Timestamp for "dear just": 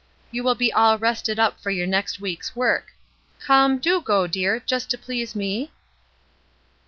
4.25-4.89